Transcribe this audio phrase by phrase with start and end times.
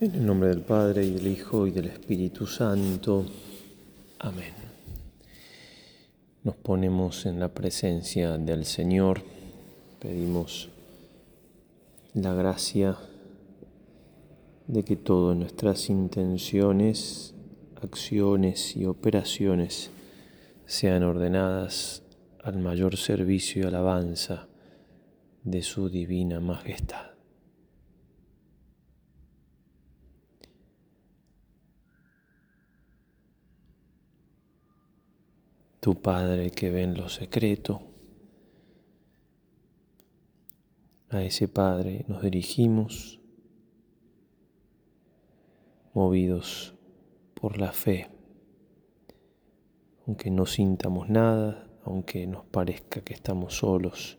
[0.00, 3.26] En el nombre del Padre y del Hijo y del Espíritu Santo.
[4.20, 4.54] Amén.
[6.44, 9.22] Nos ponemos en la presencia del Señor,
[9.98, 10.68] pedimos
[12.14, 12.96] la gracia
[14.68, 17.34] de que todas nuestras intenciones,
[17.82, 19.90] acciones y operaciones
[20.66, 22.04] sean ordenadas
[22.44, 24.46] al mayor servicio y alabanza
[25.42, 27.07] de su divina majestad.
[35.90, 37.80] tu Padre que ve en lo secreto.
[41.08, 43.18] A ese Padre nos dirigimos,
[45.94, 46.74] movidos
[47.32, 48.10] por la fe,
[50.06, 54.18] aunque no sintamos nada, aunque nos parezca que estamos solos,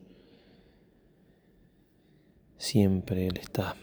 [2.58, 3.76] siempre Él está.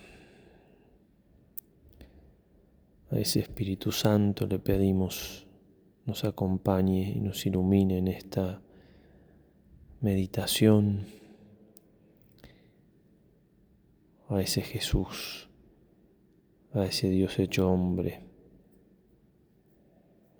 [3.13, 5.46] A ese Espíritu Santo le pedimos
[6.07, 8.63] nos acompañe y nos ilumine en esta
[10.01, 11.05] meditación
[14.29, 15.49] a ese Jesús,
[16.73, 18.21] a ese Dios hecho hombre,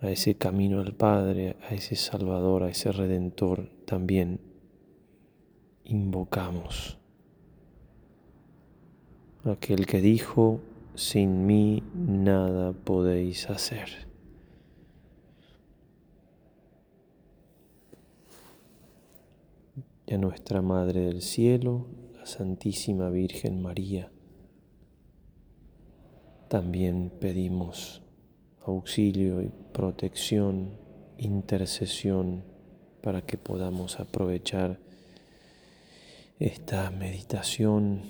[0.03, 4.39] a ese camino al Padre, a ese Salvador, a ese Redentor también
[5.85, 6.99] invocamos.
[9.45, 10.61] Aquel que dijo,
[10.95, 14.07] sin mí nada podéis hacer.
[20.07, 24.09] y a nuestra Madre del Cielo, la Santísima Virgen María.
[26.47, 28.03] También pedimos
[28.65, 30.77] auxilio y protección,
[31.19, 32.45] intercesión,
[33.03, 34.79] para que podamos aprovechar
[36.39, 38.03] esta meditación,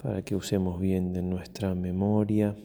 [0.00, 2.56] para que usemos bien de nuestra memoria,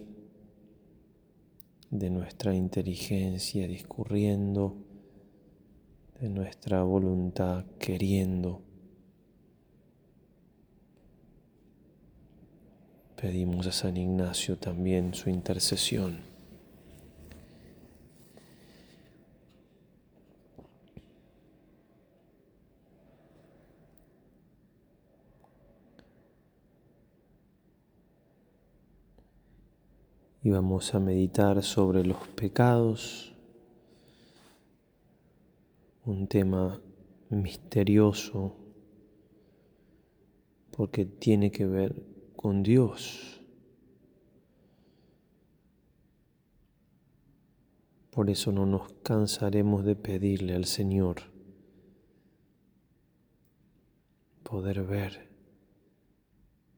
[1.89, 4.84] de nuestra inteligencia discurriendo
[6.20, 8.62] de nuestra voluntad queriendo.
[13.20, 16.22] Pedimos a San Ignacio también su intercesión.
[30.44, 33.34] Y vamos a meditar sobre los pecados
[36.08, 36.80] un tema
[37.32, 38.56] misterioso
[40.70, 42.04] porque tiene que ver
[42.36, 43.42] con Dios.
[48.12, 51.16] Por eso no nos cansaremos de pedirle al Señor
[54.44, 55.28] poder ver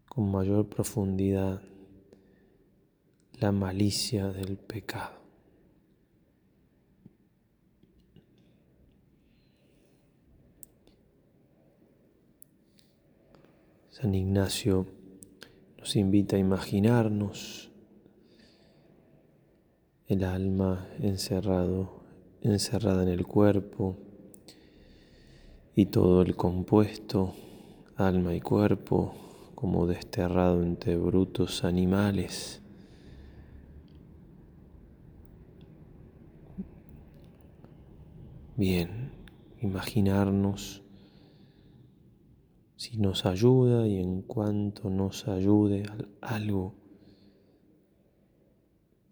[0.08, 1.62] con mayor profundidad
[3.34, 5.27] la malicia del pecado.
[14.00, 14.86] San Ignacio
[15.80, 17.72] nos invita a imaginarnos
[20.06, 22.04] el alma encerrado,
[22.42, 23.98] encerrada en el cuerpo
[25.76, 27.34] y todo el compuesto,
[27.96, 29.16] alma y cuerpo,
[29.56, 32.62] como desterrado entre brutos animales.
[38.56, 39.10] Bien,
[39.64, 40.84] imaginarnos
[42.78, 45.82] si nos ayuda y en cuanto nos ayude
[46.22, 46.76] algo,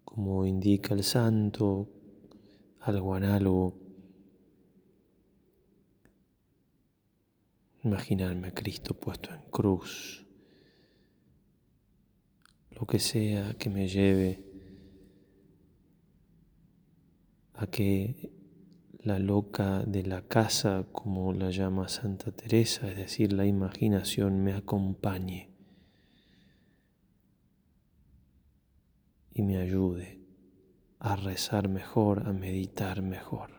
[0.04, 1.88] como indica el santo,
[2.80, 3.76] algo análogo.
[7.82, 10.24] Imaginarme a Cristo puesto en cruz,
[12.70, 14.44] lo que sea que me lleve
[17.54, 18.32] a que
[19.06, 24.52] la loca de la casa, como la llama Santa Teresa, es decir, la imaginación me
[24.52, 25.48] acompañe
[29.32, 30.18] y me ayude
[30.98, 33.55] a rezar mejor, a meditar mejor.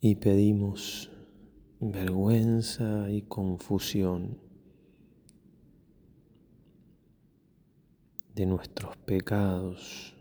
[0.00, 1.10] y pedimos
[1.80, 4.38] vergüenza y confusión
[8.34, 10.14] de nuestros pecados,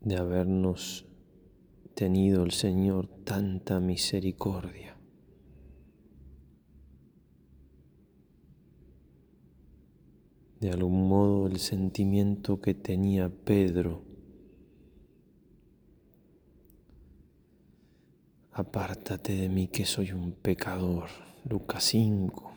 [0.00, 1.04] de habernos
[1.94, 4.96] tenido el Señor tanta misericordia.
[10.60, 14.07] De algún modo el sentimiento que tenía Pedro
[18.58, 21.08] apártate de mí que soy un pecador.
[21.48, 22.52] Lucas 5.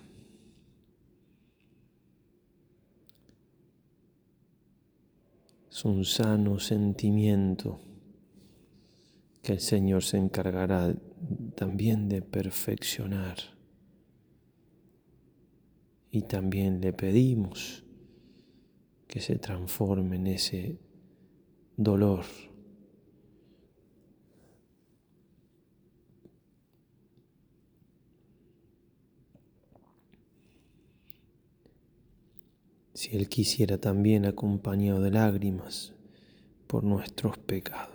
[5.69, 7.79] Es un sano sentimiento
[9.43, 10.93] que el Señor se encargará
[11.55, 13.37] también de perfeccionar.
[16.09, 17.85] Y también le pedimos
[19.07, 20.79] que se transforme en ese
[21.77, 22.25] dolor
[33.01, 35.91] si Él quisiera también acompañado de lágrimas
[36.67, 37.89] por nuestros pecados.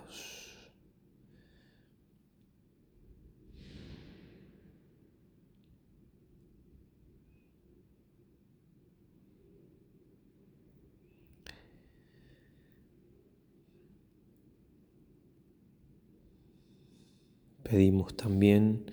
[17.63, 18.87] Pedimos también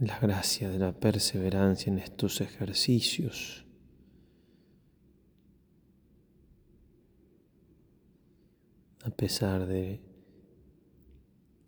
[0.00, 3.62] la gracia de la perseverancia en estos ejercicios
[9.06, 10.00] a pesar de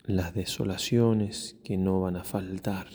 [0.03, 2.87] las desolaciones que no van a faltar,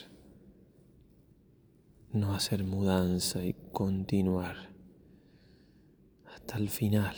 [2.12, 4.56] no hacer mudanza y continuar
[6.26, 7.16] hasta el final.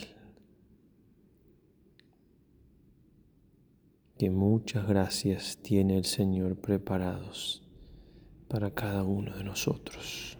[4.19, 7.67] Que muchas gracias tiene el Señor preparados
[8.47, 10.36] para cada uno de nosotros.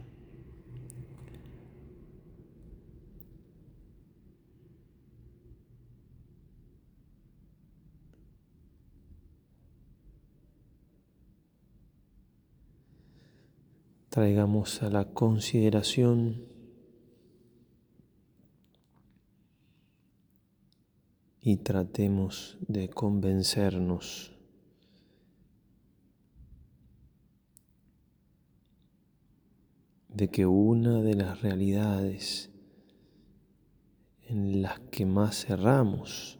[14.17, 16.43] traigamos a la consideración
[21.39, 24.33] y tratemos de convencernos
[30.09, 32.49] de que una de las realidades
[34.23, 36.39] en las que más cerramos,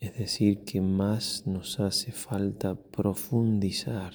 [0.00, 4.12] es decir, que más nos hace falta profundizar,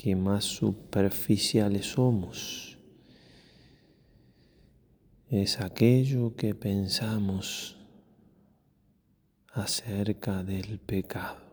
[0.00, 2.78] que más superficiales somos.
[5.28, 7.76] Es aquello que pensamos
[9.52, 11.48] acerca del pecado.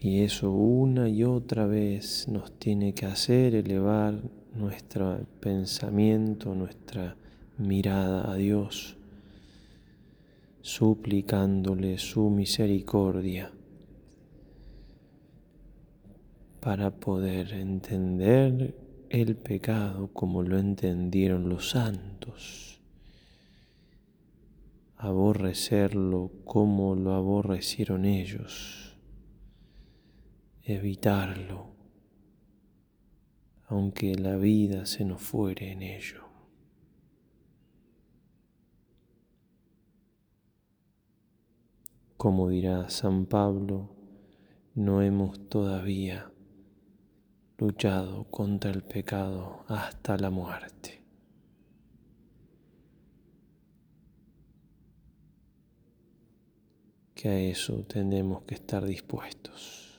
[0.00, 4.22] Y eso una y otra vez nos tiene que hacer elevar
[4.54, 7.16] nuestro pensamiento, nuestra
[7.58, 8.96] mirada a Dios,
[10.60, 13.50] suplicándole su misericordia
[16.60, 18.76] para poder entender
[19.10, 22.80] el pecado como lo entendieron los santos,
[24.96, 28.96] aborrecerlo como lo aborrecieron ellos,
[30.64, 31.72] evitarlo
[33.74, 36.20] aunque la vida se nos fuere en ello.
[42.18, 43.88] Como dirá San Pablo,
[44.74, 46.30] no hemos todavía
[47.56, 50.98] luchado contra el pecado hasta la muerte.
[57.14, 59.91] que a eso tenemos que estar dispuestos.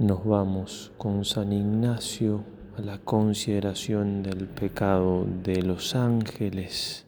[0.00, 2.42] nos vamos con San Ignacio
[2.74, 7.04] a la consideración del pecado de los ángeles.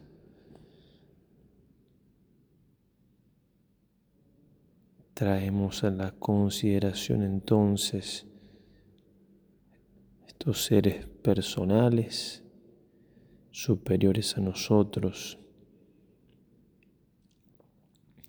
[5.15, 8.27] Traemos a la consideración entonces
[10.27, 12.43] estos seres personales
[13.49, 15.39] superiores a nosotros,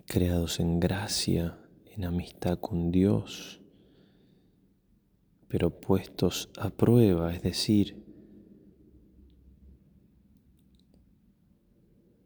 [0.07, 1.55] creados en gracia,
[1.95, 3.61] en amistad con Dios
[5.55, 8.03] pero puestos a prueba, es decir,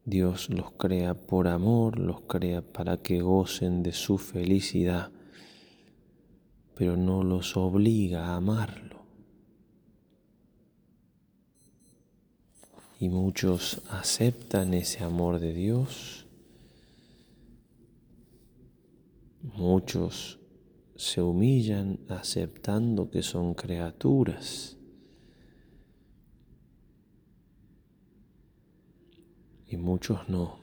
[0.07, 5.11] Dios los crea por amor, los crea para que gocen de su felicidad,
[6.75, 9.03] pero no los obliga a amarlo.
[12.99, 16.25] Y muchos aceptan ese amor de Dios,
[19.43, 20.38] muchos
[20.99, 24.77] se humillan aceptando que son criaturas.
[29.69, 30.59] Y muchos no.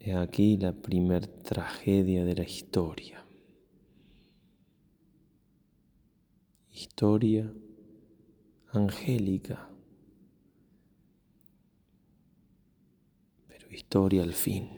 [0.00, 3.24] He aquí la primer tragedia de la historia.
[6.72, 7.52] Historia
[8.72, 9.68] angélica.
[13.72, 14.68] Historia al fin.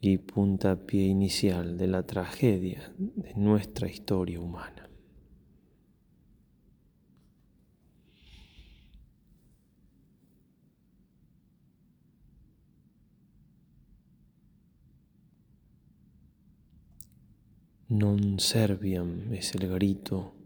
[0.00, 4.86] Y punta pie inicial de la tragedia de nuestra historia humana.
[17.88, 20.36] Non serviam es el grito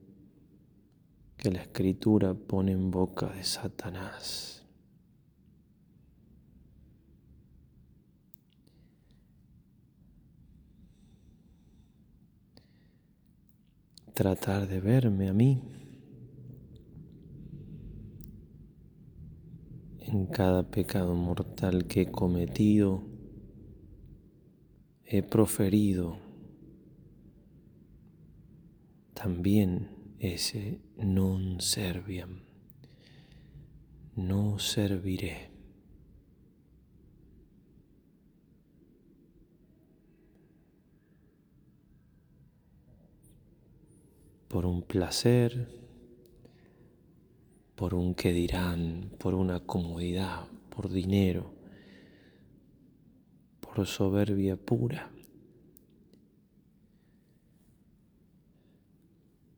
[1.45, 4.65] que la escritura pone en boca de Satanás.
[14.15, 15.61] Tratar de verme a mí
[20.01, 23.03] en cada pecado mortal que he cometido,
[25.05, 26.17] he proferido
[29.13, 32.41] también ese non serviam,
[34.17, 35.53] no serviré.
[44.55, 45.67] por un placer,
[47.75, 51.51] por un que dirán, por una comodidad, por dinero,
[53.61, 55.11] por soberbia pura.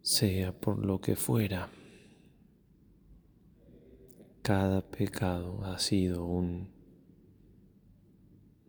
[0.08, 1.68] sea por lo que fuera,
[4.42, 6.68] cada pecado ha sido un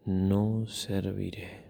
[0.06, 1.66] no serviré.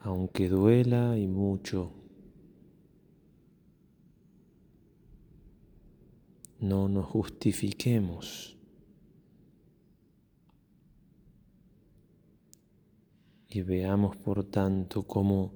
[0.00, 1.92] Aunque duela y mucho,
[6.60, 8.56] no nos justifiquemos.
[13.54, 15.52] y veamos por tanto como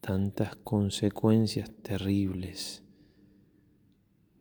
[0.00, 2.82] tantas consecuencias terribles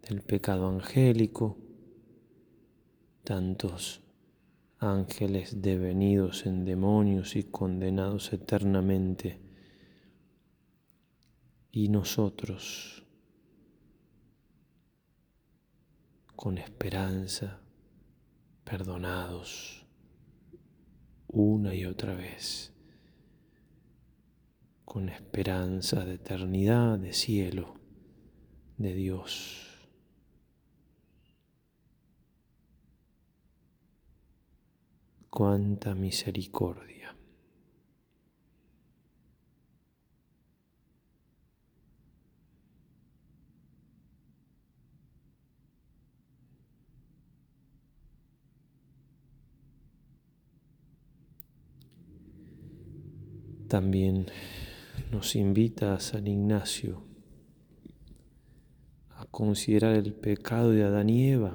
[0.07, 1.57] del pecado angélico,
[3.25, 4.01] tantos
[4.79, 9.41] ángeles devenidos en demonios y condenados eternamente,
[11.74, 13.03] y nosotros
[16.38, 17.59] con esperanza,
[18.69, 19.86] perdonados
[21.29, 22.74] una y otra vez,
[24.83, 27.75] con esperanza de eternidad, de cielo,
[28.77, 29.63] de Dios.
[35.29, 37.16] Cuánta misericordia.
[53.77, 54.25] también
[55.12, 57.03] nos invita a San Ignacio
[59.12, 61.53] a considerar el pecado de Adán y Eva.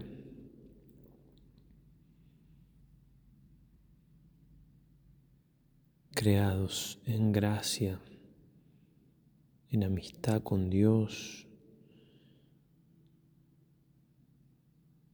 [6.15, 7.99] creados en gracia,
[9.71, 11.49] en amistad con Dios,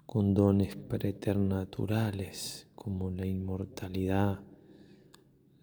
[0.04, 4.40] con dones preternaturales como la inmortalidad,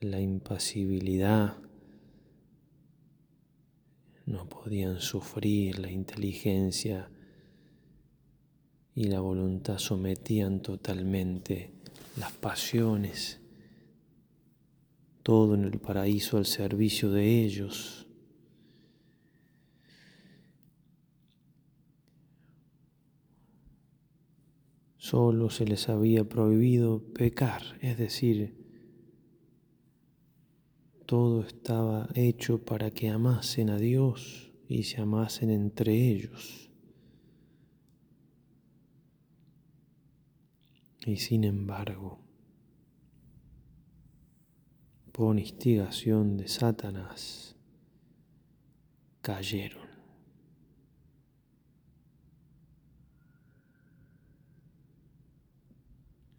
[0.05, 1.57] la impasibilidad,
[4.27, 7.09] no podían sufrir la inteligencia
[8.93, 11.71] y la voluntad sometían totalmente
[12.19, 13.39] las pasiones,
[15.23, 18.05] todo en el paraíso al servicio de ellos.
[24.97, 28.64] Solo se les había prohibido pecar, es decir,
[31.05, 36.71] todo estaba hecho para que amasen a Dios y se amasen entre ellos.
[41.05, 42.17] Y sin embargo,
[45.11, 47.55] por instigación de Satanás,
[49.21, 49.85] cayeron.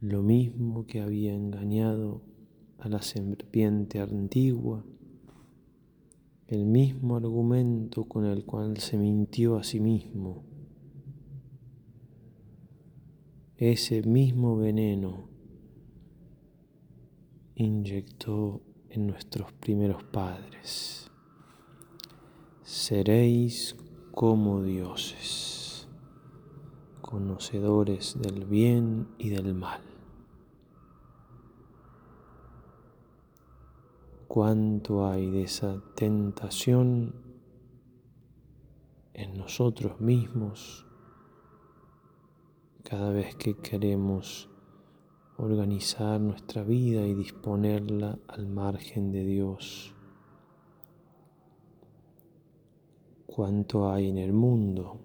[0.00, 2.20] Lo mismo que había engañado
[2.78, 4.84] a la serpiente antigua,
[6.46, 10.42] el mismo argumento con el cual se mintió a sí mismo,
[13.56, 15.24] ese mismo veneno
[17.54, 21.10] inyectó en nuestros primeros padres.
[22.62, 23.74] Seréis
[24.12, 25.88] como dioses,
[27.00, 29.95] conocedores del bien y del mal.
[34.36, 37.14] cuánto hay de esa tentación
[39.14, 40.84] en nosotros mismos
[42.84, 44.50] cada vez que queremos
[45.38, 49.94] organizar nuestra vida y disponerla al margen de Dios.
[53.24, 55.00] Cuánto hay en el mundo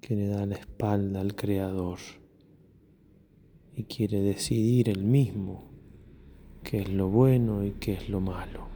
[0.00, 1.98] que le da la espalda al Creador
[3.86, 5.64] quiere decidir él mismo
[6.62, 8.68] qué es lo bueno y qué es lo malo.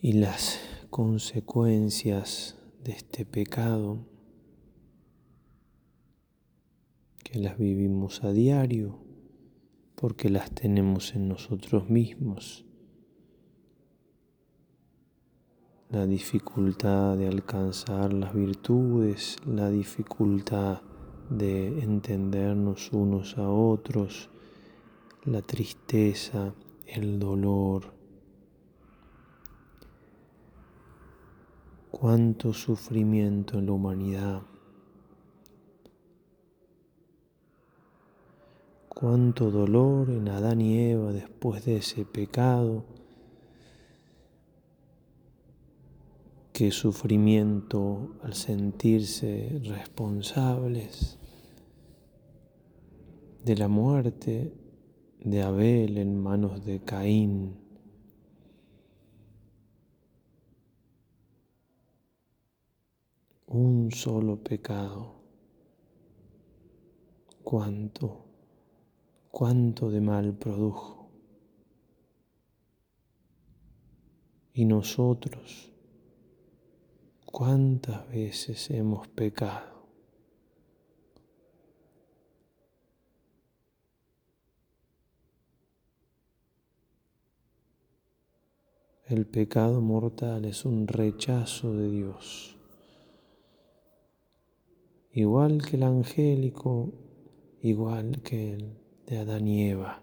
[0.00, 3.98] Y las consecuencias de este pecado
[7.24, 9.00] que las vivimos a diario
[9.96, 12.64] porque las tenemos en nosotros mismos
[15.90, 20.82] la dificultad de alcanzar las virtudes, la dificultad
[21.30, 24.28] de entendernos unos a otros,
[25.24, 26.52] la tristeza,
[26.86, 27.84] el dolor.
[31.90, 34.42] Cuánto sufrimiento en la humanidad.
[38.90, 42.84] Cuánto dolor en Adán y Eva después de ese pecado
[46.58, 51.16] qué sufrimiento al sentirse responsables
[53.44, 54.52] de la muerte
[55.20, 57.54] de Abel en manos de Caín.
[63.46, 65.14] Un solo pecado.
[67.44, 68.26] Cuánto,
[69.30, 71.08] cuánto de mal produjo.
[74.54, 75.70] Y nosotros,
[77.38, 79.86] cuántas veces hemos pecado.
[89.04, 92.56] El pecado mortal es un rechazo de Dios.
[95.12, 96.92] Igual que el angélico,
[97.62, 100.02] igual que el de Adán y Eva.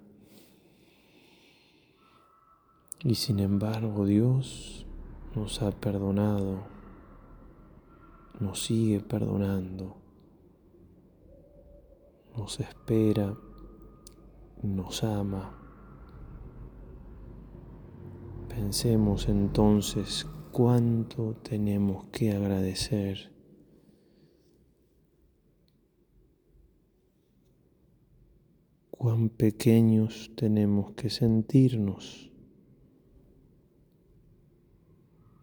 [3.03, 4.85] Y sin embargo Dios
[5.35, 6.74] nos ha perdonado
[8.39, 9.95] nos sigue perdonando,
[12.37, 13.33] nos espera,
[14.61, 15.57] nos ama.
[18.49, 23.33] Pensemos entonces cuánto tenemos que agradecer.
[28.91, 32.31] Cuán pequeños tenemos que sentirnos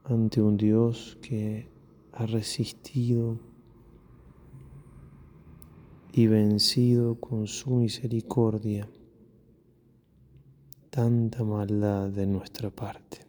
[0.05, 1.72] ante un Dios que
[2.13, 3.39] ha resistido
[6.13, 8.87] y vencido con su misericordia
[10.91, 13.27] tanta maldad de nuestra parte.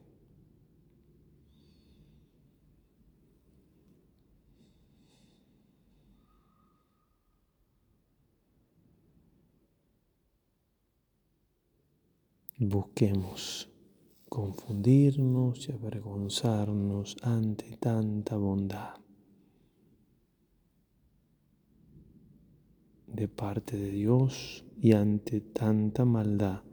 [12.58, 13.68] Busquemos
[14.40, 18.96] confundirnos y avergonzarnos ante tanta bondad
[23.06, 26.64] de parte de Dios y ante tanta maldad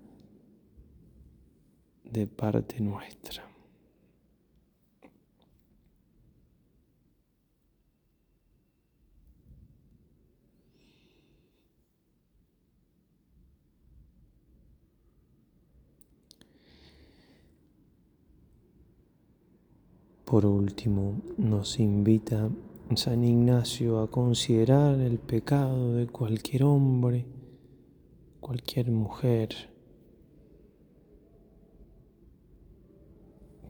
[2.05, 3.50] de parte nuestra.
[20.31, 22.49] Por último, nos invita
[22.95, 27.27] San Ignacio a considerar el pecado de cualquier hombre,
[28.39, 29.49] cualquier mujer,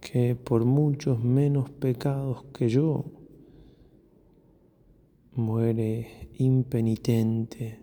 [0.02, 3.06] que por muchos menos pecados que yo,
[5.34, 7.80] muere impenitente,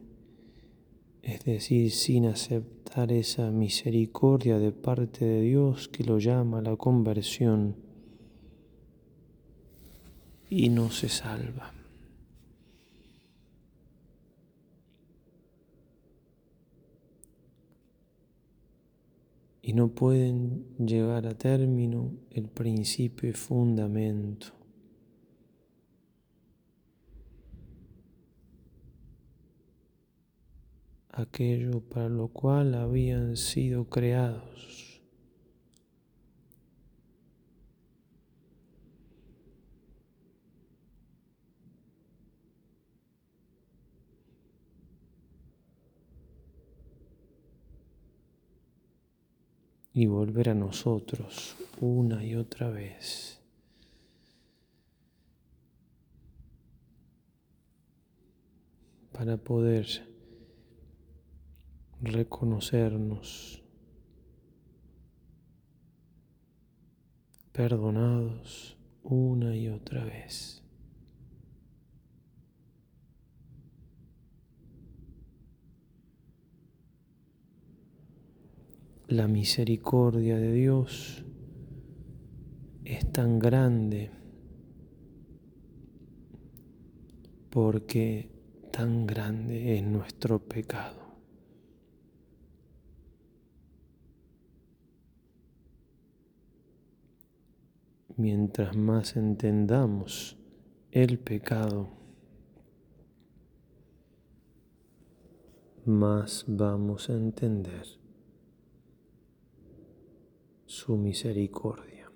[1.24, 7.87] es decir, sin aceptar esa misericordia de parte de Dios que lo llama la conversión
[10.50, 11.74] y no se salva.
[19.62, 24.48] Y no pueden llegar a término el principio y fundamento.
[31.20, 34.87] aquello para lo cual habían sido creados.
[50.00, 53.42] y volver a nosotros una y otra vez.
[59.12, 59.90] Para poder
[62.00, 63.64] reconocernos
[67.52, 70.62] perdonados una y otra vez.
[79.10, 81.24] La misericordia de Dios
[82.84, 84.12] es tan grande
[87.50, 88.30] porque
[88.74, 91.16] tan grande es nuestro pecado.
[98.18, 100.36] Mientras más entendamos
[100.92, 101.88] el pecado,
[105.86, 107.86] más vamos a entender
[110.68, 112.12] su misericordia.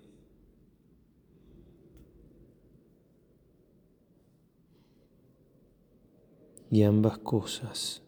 [6.70, 8.04] Y ambas cosas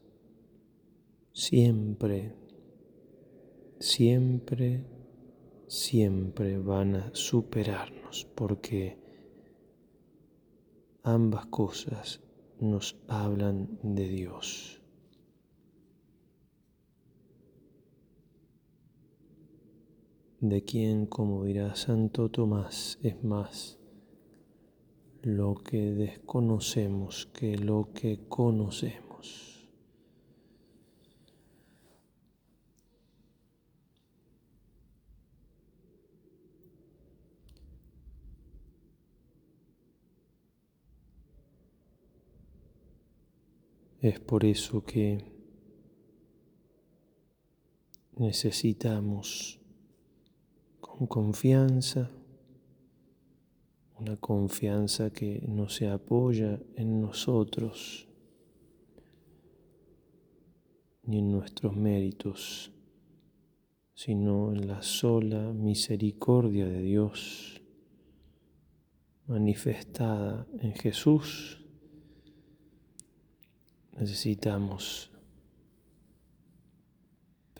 [1.31, 2.35] siempre,
[3.79, 4.85] siempre,
[5.67, 8.97] siempre van a superarnos porque
[11.03, 12.21] ambas cosas
[12.59, 14.82] nos hablan de Dios.
[20.49, 23.79] de quien, como dirá Santo Tomás, es más
[25.21, 29.69] lo que desconocemos que lo que conocemos.
[44.01, 45.23] Es por eso que
[48.17, 49.61] necesitamos
[50.95, 52.07] con confianza,
[53.95, 58.07] una confianza que no se apoya en nosotros
[61.07, 62.71] ni en nuestros méritos,
[63.95, 67.59] sino en la sola misericordia de Dios
[69.25, 71.59] manifestada en Jesús.
[73.99, 75.11] Necesitamos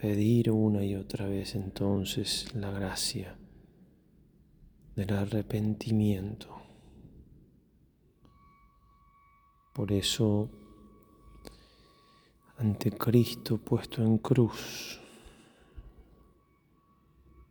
[0.03, 3.37] pedir una y otra vez entonces la gracia
[4.97, 6.49] del arrepentimiento.
[9.73, 10.49] Por eso,
[12.57, 14.99] ante Cristo puesto en cruz,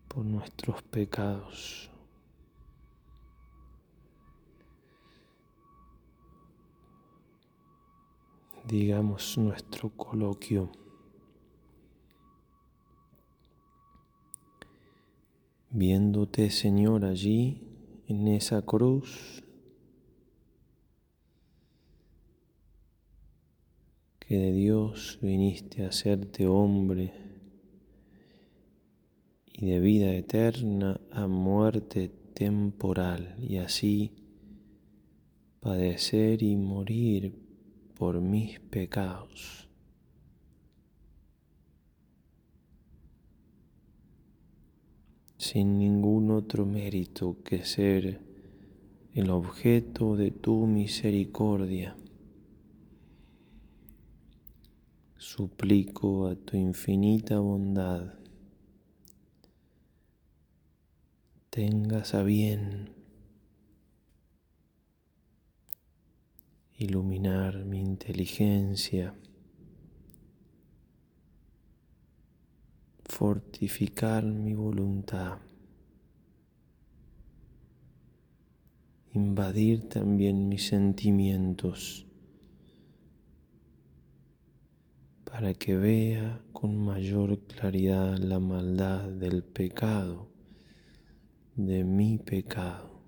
[0.08, 1.88] por nuestros pecados.
[8.66, 10.70] digamos nuestro coloquio.
[15.74, 17.62] viéndote Señor allí
[18.06, 19.42] en esa cruz
[24.20, 27.14] que de Dios viniste a hacerte hombre
[29.50, 34.12] y de vida eterna a muerte temporal y así
[35.60, 37.38] padecer y morir
[37.94, 39.61] por mis pecados.
[45.42, 48.20] sin ningún otro mérito que ser
[49.12, 51.96] el objeto de tu misericordia.
[55.16, 58.14] Suplico a tu infinita bondad,
[61.50, 62.90] tengas a bien
[66.78, 69.12] iluminar mi inteligencia.
[73.12, 75.36] fortificar mi voluntad,
[79.12, 82.06] invadir también mis sentimientos
[85.30, 90.30] para que vea con mayor claridad la maldad del pecado,
[91.54, 93.02] de mi pecado,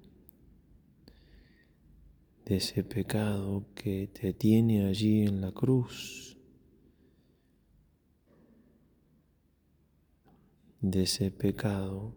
[2.44, 6.33] de ese pecado que te tiene allí en la cruz
[10.92, 12.14] de ese pecado.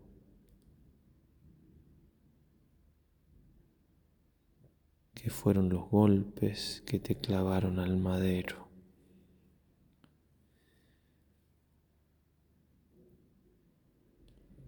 [5.13, 8.67] que fueron los golpes que te clavaron al madero.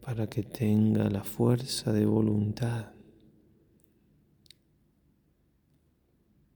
[0.02, 2.94] para que tenga la fuerza de voluntad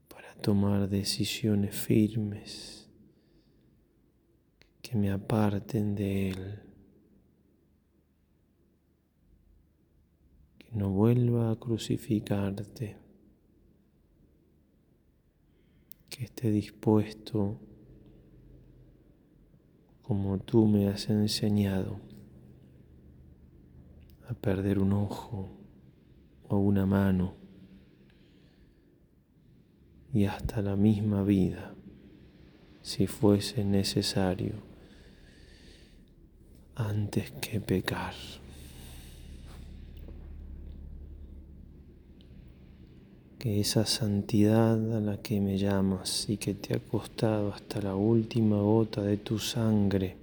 [0.10, 2.89] para tomar decisiones firmes
[4.82, 6.72] que me aparten de Él.
[10.75, 12.97] no vuelva a crucificarte,
[16.09, 17.59] que esté dispuesto
[20.01, 21.99] como tú me has enseñado
[24.27, 25.49] a perder un ojo
[26.47, 27.36] o una mano
[30.13, 31.75] y hasta la misma vida
[32.81, 34.55] si fuese necesario
[36.75, 38.13] antes que pecar.
[43.43, 47.93] que esa santidad a la que me llamas y que te ha costado hasta la
[47.93, 50.15] última gota de tu sangre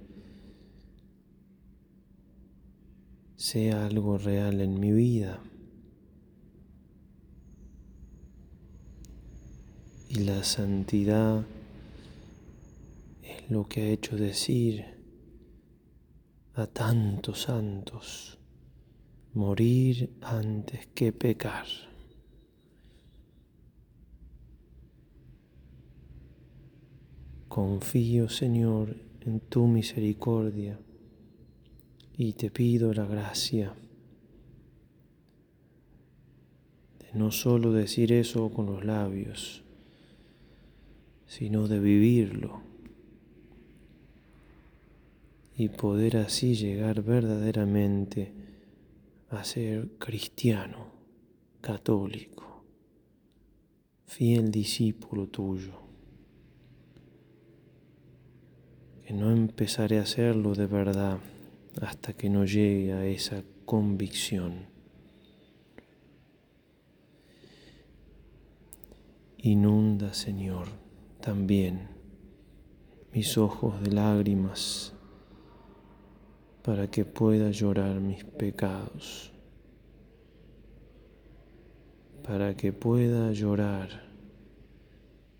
[3.35, 5.39] sea algo real en mi vida.
[10.09, 11.45] Y la santidad
[13.21, 14.83] es lo que ha hecho decir
[16.55, 18.39] a tantos santos,
[19.35, 21.67] morir antes que pecar.
[27.51, 30.79] Confío, Señor, en tu misericordia
[32.17, 33.73] y te pido la gracia
[36.99, 39.65] de no solo decir eso con los labios,
[41.27, 42.61] sino de vivirlo
[45.57, 48.31] y poder así llegar verdaderamente
[49.29, 50.87] a ser cristiano,
[51.59, 52.63] católico,
[54.05, 55.90] fiel discípulo tuyo.
[59.13, 61.17] no empezaré a hacerlo de verdad
[61.81, 64.69] hasta que no llegue a esa convicción.
[69.37, 70.67] Inunda, Señor,
[71.19, 71.87] también
[73.13, 74.93] mis ojos de lágrimas
[76.63, 79.33] para que pueda llorar mis pecados,
[82.23, 84.03] para que pueda llorar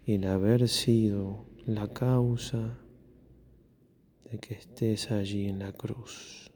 [0.08, 2.80] el haber sido la causa
[4.32, 6.50] de que estés allí en la cruz.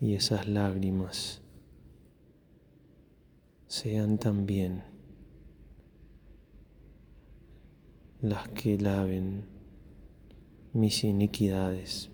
[0.00, 1.40] Y esas lágrimas
[3.68, 4.82] sean también
[8.22, 9.44] las que laven
[10.72, 12.10] mis iniquidades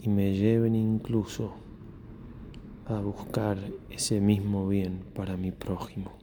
[0.00, 1.52] y me lleven incluso
[2.86, 3.58] a buscar
[3.90, 6.21] ese mismo bien para mi prójimo.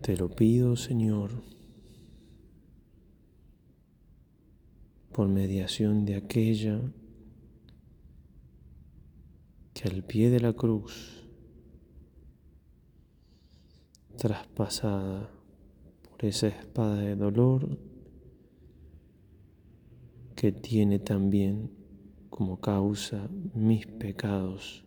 [0.00, 1.42] Te lo pido, Señor,
[5.12, 6.80] por mediación de aquella
[9.74, 11.26] que al pie de la cruz,
[14.16, 15.30] traspasada
[16.08, 17.76] por esa espada de dolor
[20.36, 21.72] que tiene también
[22.30, 24.84] como causa mis pecados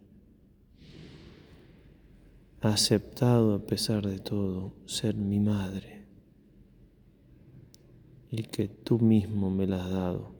[2.70, 6.06] aceptado a pesar de todo ser mi madre
[8.30, 10.36] y que tú mismo me la has dado.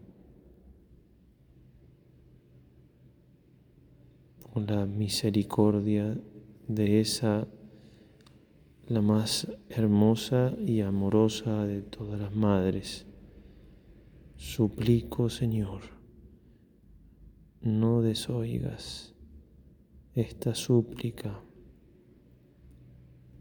[4.54, 6.16] Con la misericordia
[6.68, 7.48] de esa,
[8.88, 13.08] la más hermosa y amorosa de todas las madres,
[14.36, 15.82] suplico, Señor,
[17.62, 19.16] no desoigas
[20.14, 21.42] esta súplica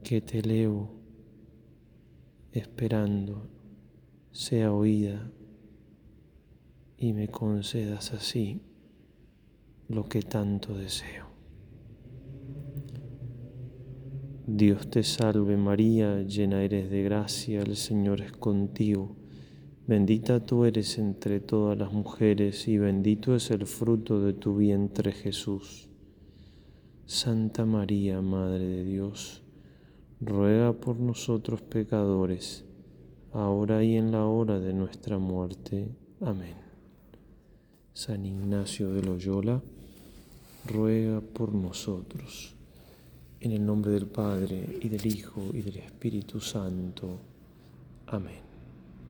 [0.03, 0.89] que te elevo
[2.53, 3.47] esperando
[4.33, 5.31] sea oída
[6.97, 8.61] y me concedas así
[9.89, 11.27] lo que tanto deseo.
[14.47, 19.17] Dios te salve María, llena eres de gracia, el Señor es contigo.
[19.87, 25.13] Bendita tú eres entre todas las mujeres y bendito es el fruto de tu vientre
[25.13, 25.89] Jesús.
[27.07, 29.43] Santa María, Madre de Dios,
[30.23, 32.65] ruega por nosotros pecadores,
[33.33, 35.89] ahora y en la hora de nuestra muerte.
[36.21, 36.55] Amén.
[37.95, 39.63] San Ignacio de Loyola,
[40.69, 42.55] ruega por nosotros.
[43.41, 47.19] En el nombre del Padre, y del Hijo, y del Espíritu Santo.
[48.09, 48.50] Amén.